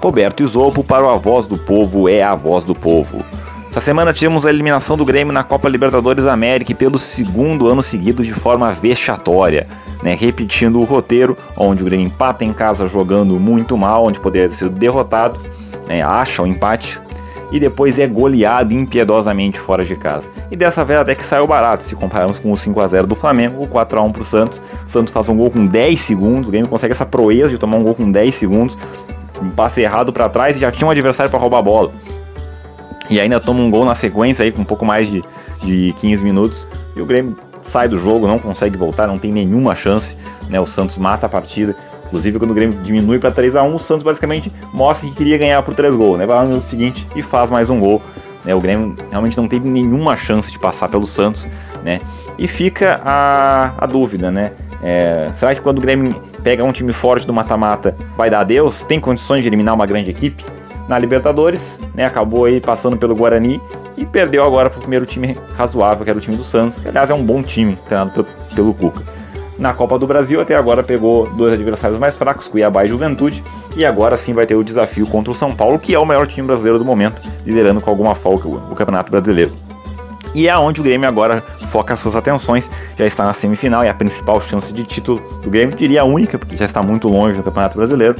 Roberto 0.00 0.42
Isopo 0.42 0.82
para 0.82 1.12
A 1.12 1.16
Voz 1.16 1.46
do 1.46 1.58
Povo 1.58 2.08
é 2.08 2.22
a 2.22 2.34
Voz 2.34 2.64
do 2.64 2.74
Povo. 2.74 3.22
Essa 3.70 3.80
semana 3.80 4.12
tivemos 4.12 4.46
a 4.46 4.50
eliminação 4.50 4.96
do 4.96 5.04
Grêmio 5.04 5.32
na 5.32 5.44
Copa 5.44 5.68
Libertadores 5.68 6.26
América 6.26 6.74
pelo 6.74 6.98
segundo 6.98 7.68
ano 7.68 7.82
seguido 7.82 8.24
de 8.24 8.32
forma 8.32 8.72
vexatória. 8.72 9.66
Né, 10.02 10.14
repetindo 10.14 10.80
o 10.80 10.84
roteiro, 10.84 11.36
onde 11.56 11.82
o 11.82 11.84
Grêmio 11.84 12.06
empata 12.06 12.44
em 12.44 12.52
casa 12.52 12.86
jogando 12.86 13.34
muito 13.38 13.76
mal, 13.76 14.06
onde 14.06 14.20
poderia 14.20 14.48
ter 14.48 14.54
sido 14.54 14.70
derrotado 14.70 15.40
né, 15.88 16.02
acha 16.02 16.42
o 16.42 16.46
empate 16.46 16.98
e 17.50 17.58
depois 17.58 17.98
é 17.98 18.06
goleado 18.06 18.74
impiedosamente 18.74 19.58
fora 19.58 19.84
de 19.84 19.96
casa. 19.96 20.26
E 20.50 20.56
dessa 20.56 20.84
vez 20.84 21.00
até 21.00 21.14
que 21.14 21.24
saiu 21.24 21.46
barato, 21.46 21.82
se 21.82 21.96
compararmos 21.96 22.38
com 22.38 22.52
o 22.52 22.56
5 22.56 22.78
a 22.80 22.86
0 22.86 23.06
do 23.06 23.14
Flamengo, 23.14 23.62
o 23.62 23.66
4 23.66 23.98
a 23.98 24.02
1 24.02 24.12
para 24.12 24.22
o 24.22 24.24
Santos. 24.24 24.60
O 24.86 24.90
Santos 24.90 25.12
faz 25.12 25.28
um 25.28 25.36
gol 25.36 25.50
com 25.50 25.66
10 25.66 26.00
segundos, 26.00 26.48
o 26.48 26.50
Grêmio 26.50 26.68
consegue 26.68 26.92
essa 26.92 27.06
proeza 27.06 27.48
de 27.48 27.58
tomar 27.58 27.78
um 27.78 27.82
gol 27.82 27.94
com 27.94 28.10
10 28.10 28.34
segundos, 28.34 28.76
um 29.42 29.48
passe 29.48 29.80
errado 29.80 30.12
para 30.12 30.28
trás 30.28 30.56
e 30.56 30.58
já 30.60 30.70
tinha 30.70 30.86
um 30.86 30.90
adversário 30.90 31.30
para 31.30 31.40
roubar 31.40 31.58
a 31.58 31.62
bola. 31.62 31.90
E 33.10 33.18
ainda 33.18 33.40
toma 33.40 33.60
um 33.60 33.70
gol 33.70 33.84
na 33.84 33.94
sequência 33.94 34.44
aí 34.44 34.52
com 34.52 34.62
um 34.62 34.64
pouco 34.64 34.84
mais 34.84 35.08
de, 35.08 35.24
de 35.62 35.94
15 36.00 36.22
minutos 36.22 36.66
e 36.94 37.00
o 37.00 37.06
Grêmio 37.06 37.36
sai 37.66 37.88
do 37.88 37.98
jogo, 37.98 38.26
não 38.26 38.38
consegue 38.38 38.76
voltar, 38.76 39.06
não 39.06 39.18
tem 39.18 39.32
nenhuma 39.32 39.74
chance, 39.74 40.16
né? 40.48 40.60
O 40.60 40.66
Santos 40.66 40.96
mata 40.96 41.26
a 41.26 41.28
partida 41.28 41.76
Inclusive, 42.08 42.38
quando 42.38 42.52
o 42.52 42.54
Grêmio 42.54 42.78
diminui 42.82 43.18
para 43.18 43.30
3 43.30 43.54
a 43.54 43.62
1 43.62 43.74
o 43.74 43.78
Santos 43.78 44.02
basicamente 44.02 44.50
mostra 44.72 45.08
que 45.08 45.14
queria 45.14 45.36
ganhar 45.36 45.62
por 45.62 45.74
3 45.74 45.94
gols, 45.94 46.18
né? 46.18 46.26
Vai 46.26 46.40
no 46.40 46.48
minuto 46.48 46.64
seguinte 46.64 47.06
e 47.14 47.22
faz 47.22 47.50
mais 47.50 47.68
um 47.68 47.78
gol. 47.78 48.02
Né? 48.44 48.54
O 48.54 48.60
Grêmio 48.60 48.96
realmente 49.10 49.36
não 49.36 49.46
teve 49.46 49.68
nenhuma 49.68 50.16
chance 50.16 50.50
de 50.50 50.58
passar 50.58 50.88
pelo 50.88 51.06
Santos, 51.06 51.46
né? 51.84 52.00
E 52.38 52.48
fica 52.48 53.00
a, 53.04 53.74
a 53.76 53.86
dúvida, 53.86 54.30
né? 54.30 54.52
É, 54.82 55.30
será 55.38 55.54
que 55.54 55.60
quando 55.60 55.78
o 55.78 55.80
Grêmio 55.82 56.14
pega 56.42 56.64
um 56.64 56.72
time 56.72 56.92
forte 56.92 57.26
do 57.26 57.32
mata-mata 57.32 57.94
vai 58.16 58.30
dar 58.30 58.40
adeus? 58.40 58.82
Tem 58.84 58.98
condições 58.98 59.42
de 59.42 59.48
eliminar 59.48 59.74
uma 59.74 59.84
grande 59.84 60.10
equipe? 60.10 60.42
Na 60.88 60.98
Libertadores, 60.98 61.60
né, 61.94 62.06
acabou 62.06 62.46
aí 62.46 62.60
passando 62.60 62.96
pelo 62.96 63.14
Guarani 63.14 63.60
e 63.96 64.06
perdeu 64.06 64.42
agora 64.42 64.70
para 64.70 64.78
o 64.78 64.80
primeiro 64.80 65.04
time 65.04 65.36
razoável, 65.54 66.02
que 66.02 66.10
era 66.10 66.18
o 66.18 66.22
time 66.22 66.36
do 66.36 66.44
Santos, 66.44 66.80
que 66.80 66.88
aliás 66.88 67.10
é 67.10 67.14
um 67.14 67.22
bom 67.22 67.42
time, 67.42 67.76
treinado 67.86 68.10
pelo, 68.10 68.26
pelo 68.54 68.74
Cuca. 68.74 69.02
Na 69.58 69.74
Copa 69.74 69.98
do 69.98 70.06
Brasil, 70.06 70.40
até 70.40 70.54
agora 70.54 70.82
pegou 70.82 71.28
dois 71.30 71.52
adversários 71.52 71.98
mais 71.98 72.16
fracos, 72.16 72.46
Cuiabá 72.46 72.84
e 72.84 72.88
Juventude, 72.88 73.42
e 73.76 73.84
agora 73.84 74.16
sim 74.16 74.32
vai 74.32 74.46
ter 74.46 74.54
o 74.54 74.64
desafio 74.64 75.06
contra 75.06 75.32
o 75.32 75.34
São 75.34 75.50
Paulo, 75.50 75.78
que 75.78 75.94
é 75.94 75.98
o 75.98 76.06
maior 76.06 76.26
time 76.26 76.46
brasileiro 76.46 76.78
do 76.78 76.84
momento, 76.84 77.20
liderando 77.44 77.80
com 77.80 77.90
alguma 77.90 78.14
folga 78.14 78.48
o 78.48 78.74
Campeonato 78.74 79.10
Brasileiro. 79.10 79.52
E 80.34 80.46
é 80.46 80.56
onde 80.56 80.80
o 80.80 80.84
Grêmio 80.84 81.08
agora 81.08 81.40
foca 81.72 81.96
suas 81.96 82.14
atenções, 82.14 82.70
já 82.96 83.06
está 83.06 83.24
na 83.24 83.34
semifinal 83.34 83.84
e 83.84 83.88
a 83.88 83.94
principal 83.94 84.40
chance 84.40 84.72
de 84.72 84.84
título 84.84 85.20
do 85.42 85.50
Grêmio, 85.50 85.76
diria 85.76 86.02
a 86.02 86.04
única, 86.04 86.38
porque 86.38 86.56
já 86.56 86.64
está 86.64 86.82
muito 86.82 87.08
longe 87.08 87.36
do 87.36 87.42
Campeonato 87.42 87.76
Brasileiro, 87.76 88.16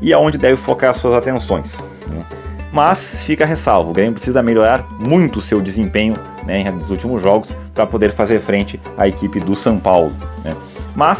e 0.00 0.12
é 0.12 0.18
onde 0.18 0.38
deve 0.38 0.56
focar 0.62 0.94
suas 0.96 1.14
atenções. 1.14 1.66
Né? 2.06 2.24
Mas 2.72 3.22
fica 3.22 3.44
a 3.44 3.46
ressalva, 3.46 3.90
o 3.90 3.92
Grêmio 3.92 4.14
precisa 4.14 4.42
melhorar 4.42 4.84
muito 4.98 5.40
seu 5.40 5.60
desempenho 5.60 6.14
né, 6.44 6.70
nos 6.70 6.90
últimos 6.90 7.22
jogos 7.22 7.50
para 7.74 7.86
poder 7.86 8.12
fazer 8.12 8.40
frente 8.40 8.80
à 8.96 9.08
equipe 9.08 9.40
do 9.40 9.54
São 9.54 9.78
Paulo. 9.78 10.12
Né? 10.44 10.54
Mas 10.94 11.18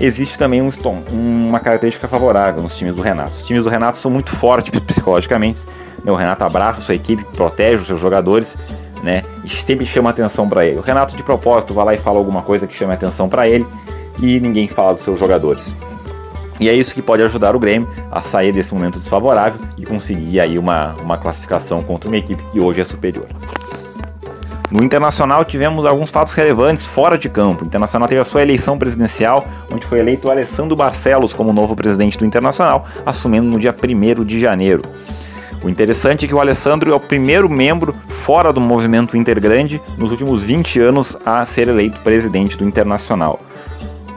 existe 0.00 0.38
também 0.38 0.62
um, 0.62 0.70
uma 1.12 1.60
característica 1.60 2.08
favorável 2.08 2.62
nos 2.62 2.76
times 2.76 2.94
do 2.94 3.02
Renato. 3.02 3.32
Os 3.32 3.42
times 3.42 3.64
do 3.64 3.70
Renato 3.70 3.98
são 3.98 4.10
muito 4.10 4.34
fortes 4.36 4.72
psicologicamente. 4.80 5.58
Né? 6.02 6.10
O 6.10 6.16
Renato 6.16 6.42
abraça 6.44 6.80
sua 6.80 6.94
equipe, 6.94 7.22
protege 7.36 7.82
os 7.82 7.86
seus 7.86 8.00
jogadores, 8.00 8.54
né? 9.02 9.22
E 9.44 9.48
sempre 9.48 9.86
chama 9.86 10.10
atenção 10.10 10.48
para 10.48 10.64
ele. 10.64 10.78
O 10.78 10.82
Renato 10.82 11.16
de 11.16 11.22
propósito 11.22 11.72
vai 11.74 11.84
lá 11.84 11.94
e 11.94 11.98
fala 11.98 12.18
alguma 12.18 12.42
coisa 12.42 12.66
que 12.66 12.74
chama 12.74 12.94
atenção 12.94 13.28
para 13.28 13.48
ele 13.48 13.66
e 14.22 14.38
ninguém 14.40 14.68
fala 14.68 14.94
dos 14.94 15.02
seus 15.02 15.18
jogadores. 15.18 15.64
E 16.60 16.68
é 16.68 16.74
isso 16.74 16.92
que 16.92 17.00
pode 17.00 17.22
ajudar 17.22 17.56
o 17.56 17.58
Grêmio 17.58 17.88
a 18.12 18.20
sair 18.20 18.52
desse 18.52 18.74
momento 18.74 18.98
desfavorável 18.98 19.58
e 19.78 19.86
conseguir 19.86 20.40
aí 20.40 20.58
uma, 20.58 20.92
uma 21.02 21.16
classificação 21.16 21.82
contra 21.82 22.08
uma 22.08 22.18
equipe 22.18 22.42
que 22.52 22.60
hoje 22.60 22.82
é 22.82 22.84
superior. 22.84 23.26
No 24.70 24.84
Internacional 24.84 25.44
tivemos 25.44 25.84
alguns 25.86 26.10
fatos 26.10 26.34
relevantes 26.34 26.84
fora 26.84 27.18
de 27.18 27.28
campo. 27.30 27.64
O 27.64 27.66
Internacional 27.66 28.06
teve 28.06 28.20
a 28.20 28.24
sua 28.24 28.42
eleição 28.42 28.78
presidencial, 28.78 29.44
onde 29.72 29.86
foi 29.86 29.98
eleito 29.98 30.28
o 30.28 30.30
Alessandro 30.30 30.76
Barcelos 30.76 31.32
como 31.32 31.52
novo 31.52 31.74
presidente 31.74 32.18
do 32.18 32.26
Internacional, 32.26 32.86
assumindo 33.04 33.48
no 33.48 33.58
dia 33.58 33.74
1 33.74 34.22
de 34.22 34.38
janeiro. 34.38 34.82
O 35.64 35.68
interessante 35.68 36.24
é 36.24 36.28
que 36.28 36.34
o 36.34 36.40
Alessandro 36.40 36.92
é 36.92 36.94
o 36.94 37.00
primeiro 37.00 37.48
membro 37.48 37.94
fora 38.24 38.52
do 38.52 38.60
movimento 38.60 39.16
Intergrande 39.16 39.80
nos 39.98 40.10
últimos 40.10 40.42
20 40.42 40.78
anos 40.78 41.16
a 41.24 41.44
ser 41.44 41.68
eleito 41.68 42.00
presidente 42.00 42.56
do 42.56 42.64
Internacional. 42.64 43.40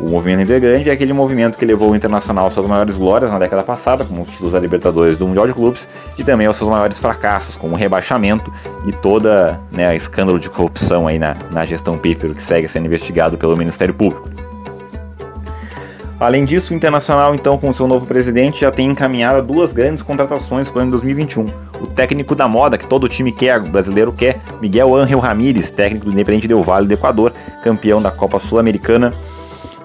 O 0.06 0.10
movimento 0.10 0.42
Intergrande 0.42 0.90
é 0.90 0.94
aquele 0.94 1.14
movimento 1.14 1.58
que 1.58 1.66
levou 1.66 1.92
o 1.92 1.96
Internacional 1.96 2.48
às 2.48 2.54
suas 2.54 2.68
maiores 2.68 2.98
glórias 2.98 3.32
na 3.32 3.40
década 3.40 3.64
passada, 3.64 4.04
como 4.04 4.24
os 4.24 4.30
títulos 4.30 4.52
da 4.52 4.60
Libertadores 4.60 5.18
do 5.18 5.26
Mundial 5.26 5.48
de 5.48 5.54
Clubes, 5.54 5.88
e 6.20 6.24
também 6.26 6.46
aos 6.46 6.58
seus 6.58 6.70
maiores 6.70 7.00
fracassos, 7.00 7.56
como 7.56 7.74
o 7.74 7.78
rebaixamento 7.78 8.54
e 8.86 8.92
toda 8.92 9.62
né, 9.72 9.96
escândalo 9.96 10.38
de 10.42 10.50
corrupção 10.50 11.08
aí 11.08 11.18
na, 11.18 11.38
na 11.50 11.66
gestão 11.66 11.98
pífero 11.98 12.36
que 12.36 12.44
segue 12.44 12.68
sendo 12.68 12.86
investigado 12.86 13.38
pelo 13.38 13.56
Ministério 13.56 13.94
Público. 13.94 14.30
Além 16.20 16.44
disso, 16.44 16.74
o 16.74 16.76
Internacional, 16.76 17.34
então, 17.34 17.58
com 17.58 17.74
seu 17.74 17.88
novo 17.88 18.06
presidente, 18.06 18.60
já 18.60 18.72
tem 18.72 18.90
encaminhado 18.90 19.42
duas 19.48 19.72
grandes 19.72 20.04
contratações 20.04 20.68
para 20.68 20.80
o 20.80 20.82
ano 20.82 20.92
2021. 20.92 21.50
O 21.82 21.88
técnico 21.88 22.36
da 22.36 22.48
moda, 22.48 22.78
que 22.78 22.88
todo 22.88 23.08
time 23.08 23.32
quer, 23.32 23.58
o 23.60 23.70
brasileiro 23.70 24.12
quer, 24.12 24.42
Miguel 24.62 24.96
Ángel 24.96 25.20
Ramírez, 25.20 25.72
técnico 25.72 26.06
do 26.06 26.12
Independente 26.12 26.48
Del 26.48 26.62
Vale 26.62 26.88
do 26.88 26.94
Equador, 26.94 27.34
campeão 27.64 28.02
da 28.02 28.12
Copa 28.12 28.38
Sul-Americana 28.40 29.12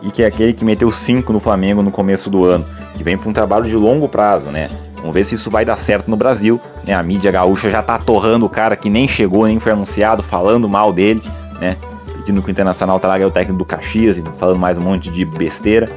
e 0.03 0.11
que 0.11 0.23
é 0.23 0.27
aquele 0.27 0.53
que 0.53 0.65
meteu 0.65 0.93
5 0.93 1.33
no 1.33 1.41
Flamengo 1.41 1.83
no 1.83 1.91
começo 1.91 2.31
do 2.31 2.45
ano, 2.45 2.65
que 2.95 3.03
vem 3.03 3.17
para 3.17 3.29
um 3.29 3.33
trabalho 3.33 3.65
de 3.65 3.75
longo 3.75 4.09
prazo, 4.09 4.47
né? 4.51 4.69
Vamos 4.97 5.15
ver 5.15 5.25
se 5.25 5.35
isso 5.35 5.51
vai 5.51 5.65
dar 5.65 5.79
certo 5.79 6.11
no 6.11 6.17
Brasil. 6.17 6.61
Né? 6.85 6.93
A 6.93 7.03
mídia 7.03 7.31
gaúcha 7.31 7.71
já 7.71 7.83
tá 7.83 7.99
torrando 7.99 8.47
o 8.47 8.49
cara 8.49 8.77
que 8.77 8.91
nem 8.91 9.07
chegou, 9.07 9.47
nem 9.47 9.61
foi 9.61 9.73
anunciado, 9.73 10.23
falando 10.23 10.69
mal 10.69 10.93
dele, 10.93 11.23
né? 11.61 11.77
Pedindo 12.17 12.43
que 12.43 12.49
o 12.49 12.51
Internacional 12.51 12.99
traga 12.99 13.27
o 13.27 13.31
técnico 13.31 13.59
do 13.59 13.65
Caxias, 13.65 14.17
falando 14.39 14.59
mais 14.59 14.77
um 14.77 14.81
monte 14.81 15.11
de 15.11 15.25
besteira 15.25 15.89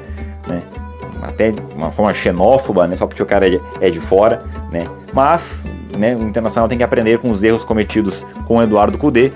né? 0.48 0.62
Até 1.22 1.52
de 1.52 1.62
uma 1.76 1.92
forma 1.92 2.14
xenófoba, 2.14 2.88
né? 2.88 2.96
Só 2.96 3.06
porque 3.06 3.22
o 3.22 3.26
cara 3.26 3.48
é 3.48 3.52
de, 3.52 3.62
é 3.80 3.92
fora, 3.92 4.44
né? 4.72 4.84
Mas, 5.14 5.42
né? 5.98 6.16
O 6.16 6.24
Internacional 6.24 6.68
tem 6.68 6.78
que 6.78 6.84
aprender 6.84 7.20
com 7.20 7.30
os 7.30 7.44
erros 7.44 7.64
cometidos 7.64 8.22
com 8.48 8.58
o 8.58 8.64
Eduardo 8.64 8.98
Cudê, 8.98 9.32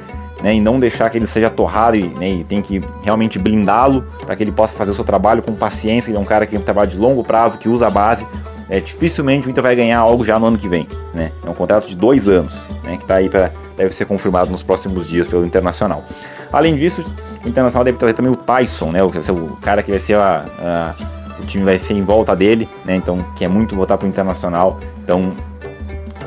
né? 0.46 0.54
E 0.54 0.62
não 0.62 0.80
deixar 0.80 1.10
que 1.10 1.18
ele 1.18 1.26
seja 1.26 1.50
torrado 1.50 1.98
e, 1.98 2.04
né? 2.06 2.30
e 2.30 2.44
tem 2.44 2.62
que 2.62 2.80
realmente 3.02 3.40
blindá-lo 3.40 4.06
para 4.24 4.36
que 4.36 4.44
ele 4.44 4.52
possa 4.52 4.74
fazer 4.74 4.92
o 4.92 4.94
seu 4.94 5.04
trabalho 5.04 5.42
com 5.42 5.56
paciência. 5.56 6.12
Ele 6.12 6.18
é 6.20 6.22
um 6.22 6.26
cara 6.26 6.46
que 6.46 6.52
tem 6.52 6.62
trabalho 6.62 6.92
de 6.92 6.98
longo 6.98 7.24
prazo, 7.24 7.58
que 7.58 7.68
usa 7.68 7.88
a 7.88 7.90
base. 7.90 8.28
É, 8.70 8.80
dificilmente 8.80 9.48
o 9.48 9.50
Inter 9.50 9.64
vai 9.64 9.76
ganhar 9.76 9.98
algo 9.98 10.24
já 10.24 10.38
no 10.38 10.46
ano 10.46 10.58
que 10.60 10.68
vem, 10.68 10.88
né? 11.16 11.32
É 11.44 11.50
um 11.50 11.54
contrato 11.56 11.88
de 11.88 11.96
dois 11.96 12.28
anos, 12.28 12.54
né? 12.84 12.96
Que 12.96 13.04
está 13.04 13.16
aí 13.16 13.28
para 13.28 13.50
deve 13.76 13.94
ser 13.96 14.06
confirmado 14.06 14.52
nos 14.52 14.62
próximos 14.62 15.08
dias 15.08 15.26
pelo 15.26 15.46
Internacional. 15.46 16.06
Além 16.54 16.76
disso, 16.76 17.04
o 17.44 17.50
Internacional 17.50 17.84
deve 17.84 17.98
trazer 17.98 18.14
também 18.14 18.32
o 18.32 18.36
Tyson, 18.36 18.92
né? 18.92 19.04
O, 19.04 19.08
o 19.08 19.58
cara 19.58 19.82
que 19.82 19.90
vai 19.90 20.00
ser 20.00 20.14
a, 20.14 20.46
a, 20.60 20.96
o 21.42 21.46
time 21.46 21.66
vai 21.66 21.80
ser 21.80 21.94
em 21.94 22.04
volta 22.04 22.36
dele, 22.36 22.70
né? 22.86 22.96
Então, 22.96 23.24
que 23.36 23.44
é 23.44 23.48
muito 23.48 23.76
votar 23.76 23.98
para 23.98 24.06
o 24.06 24.10
Internacional. 24.10 24.80
Então, 25.04 25.34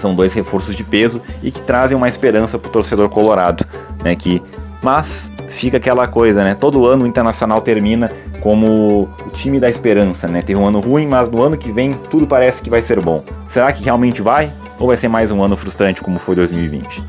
são 0.01 0.15
dois 0.15 0.33
reforços 0.33 0.75
de 0.75 0.85
peso 0.85 1.21
e 1.43 1.51
que 1.51 1.61
trazem 1.61 1.97
uma 1.97 2.09
esperança 2.09 2.59
para 2.59 2.69
o 2.69 2.73
torcedor 2.73 3.09
colorado, 3.09 3.67
né? 4.03 4.15
Que, 4.15 4.43
mas 4.83 5.31
fica 5.51 5.77
aquela 5.77 6.07
coisa, 6.07 6.43
né? 6.45 6.55
Todo 6.55 6.87
ano 6.87 7.05
o 7.05 7.07
Internacional 7.07 7.61
termina 7.61 8.11
como 8.41 9.03
o 9.03 9.31
time 9.35 9.59
da 9.59 9.69
esperança, 9.69 10.29
né? 10.29 10.43
Teve 10.43 10.59
um 10.59 10.67
ano 10.67 10.81
ruim, 10.81 11.07
mas 11.07 11.31
no 11.31 11.43
ano 11.43 11.57
que 11.57 11.73
vem 11.73 11.93
tudo 12.11 12.27
parece 12.27 12.63
que 12.63 12.71
vai 12.71 12.83
ser 12.83 13.01
bom. 13.01 13.23
Será 13.51 13.73
que 13.73 13.83
realmente 13.83 14.23
vai? 14.23 14.53
Ou 14.79 14.87
vai 14.87 14.97
ser 14.97 15.09
mais 15.09 15.31
um 15.31 15.43
ano 15.43 15.57
frustrante 15.57 16.01
como 16.01 16.19
foi 16.19 16.37
2020? 16.37 17.03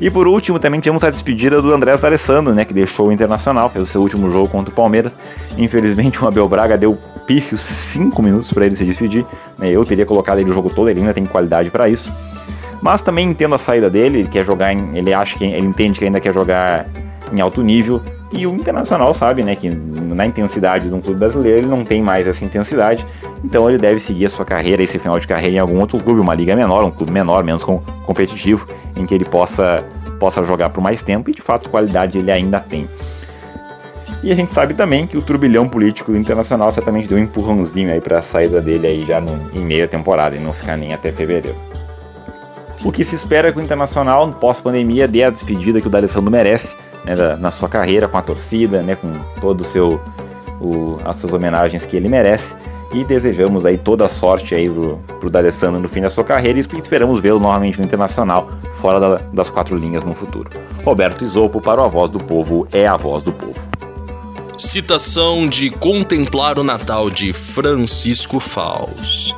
E 0.00 0.08
por 0.08 0.26
último, 0.26 0.58
também 0.58 0.80
temos 0.80 1.04
a 1.04 1.10
despedida 1.10 1.60
do 1.60 1.74
Andrés 1.74 2.02
Alessandro, 2.02 2.54
né, 2.54 2.64
que 2.64 2.72
deixou 2.72 3.08
o 3.08 3.12
Internacional, 3.12 3.68
fez 3.68 3.86
o 3.86 3.86
seu 3.86 4.00
último 4.00 4.32
jogo 4.32 4.48
contra 4.48 4.72
o 4.72 4.74
Palmeiras. 4.74 5.12
Infelizmente, 5.58 6.22
o 6.24 6.26
Abel 6.26 6.48
Braga 6.48 6.78
deu 6.78 6.96
pífio 7.26 7.58
5 7.58 8.22
minutos 8.22 8.50
para 8.50 8.64
ele 8.64 8.74
se 8.74 8.84
despedir. 8.84 9.26
Né, 9.58 9.70
eu 9.70 9.84
teria 9.84 10.06
colocado 10.06 10.38
ele 10.38 10.50
o 10.50 10.54
jogo 10.54 10.70
todo, 10.74 10.88
ele 10.88 11.00
ainda 11.00 11.12
tem 11.12 11.26
qualidade 11.26 11.68
para 11.68 11.86
isso. 11.86 12.10
Mas 12.80 13.00
também 13.00 13.28
entendo 13.28 13.54
a 13.54 13.58
saída 13.58 13.90
dele, 13.90 14.20
ele 14.20 14.28
quer 14.28 14.44
jogar 14.44 14.72
em, 14.72 14.96
ele 14.96 15.12
acha 15.12 15.36
que 15.36 15.44
ele 15.44 15.66
entende 15.66 15.98
que 15.98 16.04
ainda 16.04 16.20
quer 16.20 16.32
jogar 16.32 16.86
em 17.32 17.40
alto 17.40 17.62
nível. 17.62 18.00
E 18.32 18.46
o 18.46 18.54
Internacional 18.54 19.12
sabe, 19.14 19.42
né, 19.42 19.56
que 19.56 19.68
na 19.68 20.24
intensidade 20.24 20.88
de 20.88 20.94
um 20.94 21.00
clube 21.00 21.18
brasileiro 21.18 21.58
ele 21.58 21.66
não 21.66 21.84
tem 21.84 22.00
mais 22.00 22.26
essa 22.26 22.44
intensidade. 22.44 23.04
Então 23.44 23.68
ele 23.68 23.78
deve 23.78 24.00
seguir 24.00 24.26
a 24.26 24.30
sua 24.30 24.44
carreira, 24.44 24.82
esse 24.82 24.98
final 24.98 25.18
de 25.18 25.26
carreira 25.26 25.56
em 25.56 25.58
algum 25.58 25.80
outro 25.80 25.98
clube, 25.98 26.20
uma 26.20 26.34
liga 26.34 26.54
menor, 26.54 26.84
um 26.84 26.90
clube 26.90 27.12
menor, 27.12 27.42
menos 27.42 27.64
com, 27.64 27.78
competitivo, 28.04 28.66
em 28.96 29.04
que 29.04 29.14
ele 29.14 29.24
possa, 29.24 29.84
possa 30.18 30.44
jogar 30.44 30.70
por 30.70 30.80
mais 30.80 31.02
tempo 31.02 31.28
e 31.30 31.32
de 31.32 31.42
fato 31.42 31.68
qualidade 31.68 32.18
ele 32.18 32.30
ainda 32.30 32.60
tem. 32.60 32.88
E 34.22 34.30
a 34.30 34.34
gente 34.34 34.52
sabe 34.52 34.74
também 34.74 35.06
que 35.06 35.16
o 35.16 35.22
turbilhão 35.22 35.66
político 35.66 36.14
internacional 36.14 36.70
certamente 36.70 37.08
deu 37.08 37.16
um 37.16 37.22
empurrãozinho 37.22 37.90
aí 37.90 38.00
para 38.00 38.18
a 38.18 38.22
saída 38.22 38.60
dele 38.60 38.86
aí 38.86 39.04
já 39.06 39.20
no, 39.20 39.50
em 39.54 39.64
meia 39.64 39.88
temporada 39.88 40.36
e 40.36 40.38
não 40.38 40.52
ficar 40.52 40.76
nem 40.76 40.92
até 40.92 41.10
fevereiro. 41.10 41.56
O 42.84 42.90
que 42.90 43.04
se 43.04 43.14
espera 43.14 43.48
é 43.48 43.52
que 43.52 43.58
o 43.58 43.62
Internacional, 43.62 44.26
pós-pandemia, 44.32 45.06
dê 45.06 45.22
a 45.22 45.30
despedida 45.30 45.80
que 45.80 45.86
o 45.86 45.90
D'Alessandro 45.90 46.30
merece 46.30 46.74
né, 47.04 47.14
na 47.38 47.50
sua 47.50 47.68
carreira, 47.68 48.08
com 48.08 48.16
a 48.16 48.22
torcida, 48.22 48.82
né, 48.82 48.96
com 48.96 49.12
todo 49.40 49.60
o 49.60 49.64
seu, 49.64 50.00
o, 50.60 50.98
as 51.04 51.16
suas 51.16 51.32
homenagens 51.32 51.84
que 51.84 51.96
ele 51.96 52.08
merece 52.08 52.60
e 52.92 53.04
desejamos 53.04 53.64
aí 53.64 53.78
toda 53.78 54.06
a 54.06 54.08
sorte 54.08 54.54
aí 54.54 54.68
pro, 54.68 54.96
pro 55.20 55.30
D'Alessandro 55.30 55.80
no 55.80 55.88
fim 55.88 56.00
da 56.00 56.10
sua 56.10 56.24
carreira 56.24 56.58
e 56.58 56.62
esperamos 56.62 57.20
vê-lo 57.20 57.38
novamente 57.38 57.78
no 57.78 57.84
Internacional, 57.84 58.50
fora 58.80 58.98
da, 58.98 59.16
das 59.32 59.50
quatro 59.50 59.76
linhas 59.76 60.02
no 60.02 60.14
futuro. 60.14 60.50
Roberto 60.84 61.24
Isopo 61.24 61.60
para 61.60 61.80
o 61.80 61.84
A 61.84 61.88
Voz 61.88 62.10
do 62.10 62.18
Povo 62.18 62.66
é 62.72 62.86
a 62.86 62.96
Voz 62.96 63.22
do 63.22 63.32
Povo. 63.32 63.60
Citação 64.58 65.48
de 65.48 65.70
Contemplar 65.70 66.58
o 66.58 66.64
Natal 66.64 67.08
de 67.08 67.32
Francisco 67.32 68.40
Faus. 68.40 69.34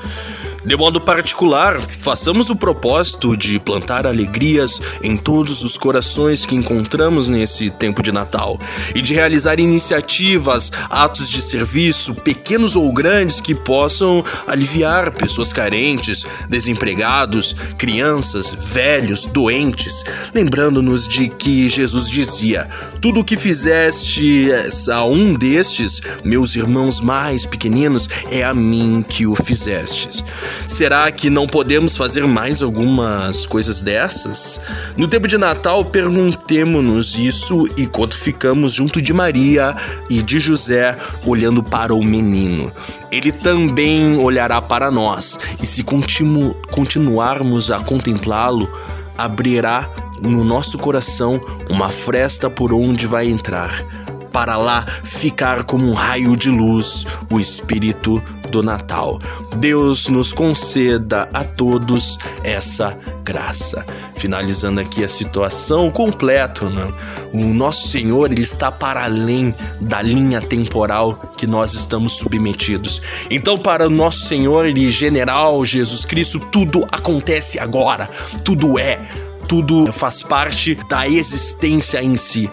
De 0.64 0.76
modo 0.76 1.00
particular, 1.00 1.80
façamos 1.80 2.48
o 2.48 2.54
propósito 2.54 3.36
de 3.36 3.58
plantar 3.58 4.06
alegrias 4.06 4.80
em 5.02 5.16
todos 5.16 5.64
os 5.64 5.76
corações 5.76 6.46
que 6.46 6.54
encontramos 6.54 7.28
nesse 7.28 7.68
tempo 7.68 8.00
de 8.00 8.12
Natal 8.12 8.60
e 8.94 9.02
de 9.02 9.12
realizar 9.12 9.58
iniciativas, 9.58 10.70
atos 10.88 11.28
de 11.28 11.42
serviço, 11.42 12.14
pequenos 12.14 12.76
ou 12.76 12.92
grandes, 12.92 13.40
que 13.40 13.56
possam 13.56 14.24
aliviar 14.46 15.10
pessoas 15.10 15.52
carentes, 15.52 16.24
desempregados, 16.48 17.56
crianças, 17.76 18.52
velhos, 18.52 19.26
doentes, 19.26 20.04
lembrando-nos 20.32 21.08
de 21.08 21.28
que 21.28 21.68
Jesus 21.68 22.08
dizia: 22.08 22.68
Tudo 23.00 23.20
o 23.20 23.24
que 23.24 23.36
fizeste 23.36 24.48
a 24.92 25.04
um 25.04 25.34
destes, 25.34 26.00
meus 26.24 26.54
irmãos 26.54 27.00
mais 27.00 27.44
pequeninos, 27.44 28.08
é 28.30 28.44
a 28.44 28.54
mim 28.54 29.04
que 29.06 29.26
o 29.26 29.34
fizestes. 29.34 30.22
Será 30.68 31.10
que 31.10 31.28
não 31.28 31.46
podemos 31.46 31.96
fazer 31.96 32.26
mais 32.26 32.62
algumas 32.62 33.46
coisas 33.46 33.80
dessas? 33.80 34.60
No 34.96 35.08
tempo 35.08 35.28
de 35.28 35.36
Natal, 35.38 35.84
perguntemos-nos 35.84 37.16
isso 37.16 37.64
enquanto 37.76 38.16
ficamos 38.16 38.72
junto 38.72 39.00
de 39.00 39.12
Maria 39.12 39.74
e 40.08 40.22
de 40.22 40.38
José, 40.38 40.96
olhando 41.26 41.62
para 41.62 41.94
o 41.94 42.02
menino. 42.02 42.72
Ele 43.10 43.32
também 43.32 44.16
olhará 44.18 44.60
para 44.60 44.90
nós, 44.90 45.38
e 45.60 45.66
se 45.66 45.82
continu 45.82 46.54
continuarmos 46.70 47.70
a 47.70 47.80
contemplá-lo, 47.80 48.68
abrirá 49.16 49.88
no 50.20 50.44
nosso 50.44 50.78
coração 50.78 51.40
uma 51.68 51.90
fresta 51.90 52.48
por 52.48 52.72
onde 52.72 53.06
vai 53.06 53.28
entrar 53.28 53.84
para 54.32 54.56
lá 54.56 54.84
ficar 55.04 55.64
como 55.64 55.88
um 55.88 55.92
raio 55.92 56.34
de 56.34 56.48
luz 56.48 57.06
o 57.30 57.38
espírito 57.38 58.22
do 58.52 58.62
Natal. 58.62 59.18
Deus 59.56 60.06
nos 60.06 60.32
conceda 60.32 61.28
a 61.32 61.42
todos 61.42 62.18
essa 62.44 62.94
graça. 63.24 63.84
Finalizando 64.16 64.80
aqui 64.80 65.02
a 65.02 65.08
situação 65.08 65.90
completo, 65.90 66.68
né? 66.68 66.84
O 67.32 67.38
nosso 67.38 67.88
Senhor 67.88 68.30
ele 68.30 68.42
está 68.42 68.70
para 68.70 69.04
além 69.04 69.54
da 69.80 70.02
linha 70.02 70.40
temporal 70.40 71.32
que 71.36 71.46
nós 71.46 71.72
estamos 71.72 72.12
submetidos. 72.12 73.00
Então, 73.30 73.58
para 73.58 73.86
o 73.86 73.90
nosso 73.90 74.26
Senhor 74.26 74.66
e 74.66 74.88
General 74.90 75.64
Jesus 75.64 76.04
Cristo, 76.04 76.38
tudo 76.38 76.86
acontece 76.92 77.58
agora. 77.58 78.08
Tudo 78.44 78.78
é, 78.78 79.00
tudo 79.48 79.90
faz 79.92 80.22
parte 80.22 80.74
da 80.88 81.08
existência 81.08 82.02
em 82.02 82.16
si. 82.16 82.50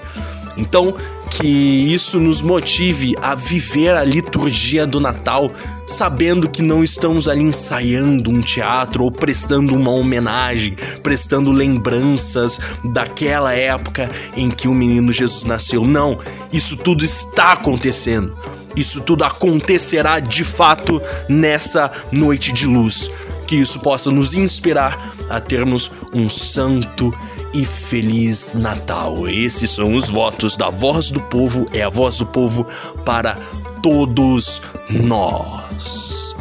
Então, 0.55 0.93
que 1.29 1.47
isso 1.47 2.19
nos 2.19 2.41
motive 2.41 3.15
a 3.21 3.35
viver 3.35 3.93
a 3.93 4.03
liturgia 4.03 4.85
do 4.85 4.99
Natal, 4.99 5.51
sabendo 5.85 6.49
que 6.49 6.61
não 6.61 6.83
estamos 6.83 7.27
ali 7.27 7.43
ensaiando 7.43 8.29
um 8.29 8.41
teatro 8.41 9.03
ou 9.03 9.11
prestando 9.11 9.75
uma 9.75 9.91
homenagem, 9.91 10.75
prestando 11.03 11.51
lembranças 11.51 12.59
daquela 12.83 13.53
época 13.53 14.09
em 14.35 14.49
que 14.49 14.67
o 14.67 14.73
menino 14.73 15.13
Jesus 15.13 15.43
nasceu. 15.43 15.85
Não, 15.85 16.17
isso 16.51 16.75
tudo 16.75 17.05
está 17.05 17.53
acontecendo. 17.53 18.35
Isso 18.75 19.01
tudo 19.01 19.23
acontecerá 19.23 20.19
de 20.19 20.43
fato 20.43 21.01
nessa 21.27 21.91
noite 22.11 22.51
de 22.51 22.65
luz. 22.67 23.09
Que 23.47 23.55
isso 23.55 23.79
possa 23.79 24.11
nos 24.11 24.33
inspirar 24.33 25.15
a 25.29 25.39
termos 25.39 25.91
um 26.13 26.29
santo 26.29 27.13
e 27.53 27.65
Feliz 27.65 28.53
Natal. 28.53 29.27
Esses 29.27 29.71
são 29.71 29.93
os 29.95 30.09
votos 30.09 30.55
da 30.55 30.69
voz 30.69 31.09
do 31.09 31.21
povo, 31.21 31.65
é 31.73 31.83
a 31.83 31.89
voz 31.89 32.17
do 32.17 32.25
povo 32.25 32.65
para 33.05 33.35
todos 33.81 34.61
nós. 34.89 36.35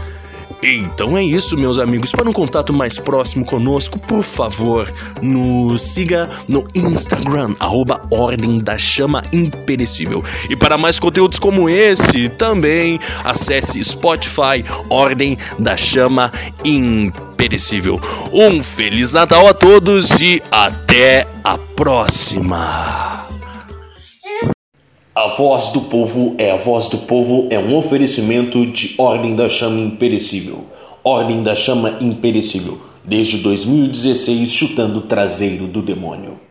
Então 0.63 1.17
é 1.17 1.23
isso, 1.23 1.57
meus 1.57 1.79
amigos. 1.79 2.11
Para 2.11 2.29
um 2.29 2.33
contato 2.33 2.73
mais 2.73 2.99
próximo 2.99 3.45
conosco, 3.45 3.99
por 3.99 4.23
favor, 4.23 4.93
nos 5.23 5.83
siga 5.83 6.29
no 6.49 6.65
Instagram, 6.75 7.55
arroba 7.61 8.01
Ordem 8.11 8.59
da 8.59 8.77
Chama 8.77 9.23
Imperecível. 9.33 10.23
E 10.51 10.57
para 10.57 10.77
mais 10.77 10.99
conteúdos 10.99 11.39
como 11.39 11.69
esse, 11.69 12.29
também 12.31 12.99
acesse 13.25 13.83
Spotify 13.85 14.65
Ordem 14.91 15.39
da 15.59 15.77
Chama 15.77 16.33
Imperecível. 16.65 18.01
Um 18.33 18.63
Feliz 18.63 19.13
Natal 19.13 19.47
a 19.47 19.55
todos 19.55 20.21
e 20.21 20.43
até 20.51 21.27
a 21.45 21.57
próxima! 21.77 23.28
A 25.19 25.35
voz 25.35 25.73
do 25.73 25.81
povo 25.81 26.37
é 26.39 26.53
a 26.53 26.57
voz 26.57 26.87
do 26.87 26.99
povo 26.99 27.49
é 27.51 27.59
um 27.59 27.77
oferecimento 27.77 28.65
de 28.65 28.95
Ordem 28.97 29.35
da 29.35 29.49
Chama 29.49 29.81
Imperecível. 29.81 30.65
Ordem 31.03 31.43
da 31.43 31.57
Chama 31.57 31.99
Imperecível, 32.01 32.79
desde 33.05 33.39
2016 33.39 34.49
chutando 34.49 35.01
o 35.01 35.03
traseiro 35.03 35.67
do 35.67 35.83
demônio. 35.83 36.48